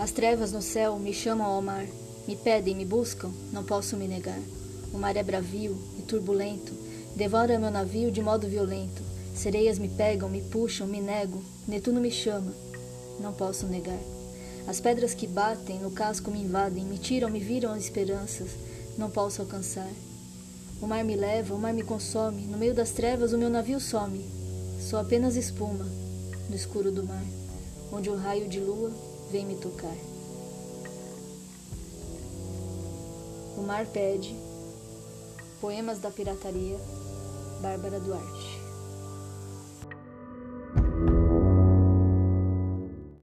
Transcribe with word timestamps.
As 0.00 0.12
trevas 0.12 0.50
no 0.50 0.62
céu 0.62 0.98
me 0.98 1.12
chamam 1.12 1.46
ao 1.46 1.60
mar, 1.60 1.86
me 2.26 2.34
pedem, 2.34 2.74
me 2.74 2.86
buscam, 2.86 3.30
não 3.52 3.62
posso 3.62 3.98
me 3.98 4.08
negar. 4.08 4.40
O 4.94 4.96
mar 4.96 5.14
é 5.14 5.22
bravio 5.22 5.76
e 5.98 6.00
turbulento, 6.00 6.72
devora 7.14 7.58
meu 7.58 7.70
navio 7.70 8.10
de 8.10 8.22
modo 8.22 8.48
violento. 8.48 9.02
Sereias 9.34 9.78
me 9.78 9.90
pegam, 9.90 10.26
me 10.26 10.40
puxam, 10.40 10.86
me 10.86 11.02
nego, 11.02 11.44
Netuno 11.68 12.00
me 12.00 12.10
chama, 12.10 12.50
não 13.20 13.34
posso 13.34 13.66
negar. 13.66 14.00
As 14.66 14.80
pedras 14.80 15.12
que 15.12 15.26
batem 15.26 15.80
no 15.80 15.90
casco 15.90 16.30
me 16.30 16.44
invadem, 16.44 16.86
me 16.86 16.96
tiram, 16.96 17.28
me 17.28 17.38
viram 17.38 17.74
as 17.74 17.82
esperanças, 17.82 18.48
não 18.96 19.10
posso 19.10 19.42
alcançar. 19.42 19.90
O 20.80 20.86
mar 20.86 21.04
me 21.04 21.14
leva, 21.14 21.54
o 21.54 21.58
mar 21.58 21.74
me 21.74 21.82
consome, 21.82 22.46
no 22.46 22.56
meio 22.56 22.72
das 22.72 22.92
trevas 22.92 23.34
o 23.34 23.38
meu 23.38 23.50
navio 23.50 23.78
some. 23.78 24.24
Sou 24.80 24.98
apenas 24.98 25.36
espuma 25.36 25.86
no 26.48 26.56
escuro 26.56 26.90
do 26.90 27.04
mar, 27.04 27.24
onde 27.92 28.08
um 28.08 28.16
raio 28.16 28.48
de 28.48 28.60
lua 28.60 29.09
vem 29.30 29.46
me 29.46 29.54
tocar. 29.56 29.96
O 33.56 33.62
mar 33.62 33.86
pede. 33.86 34.34
Poemas 35.60 35.98
da 35.98 36.10
pirataria. 36.10 36.78
Bárbara 37.60 38.00
Duarte. 38.00 38.59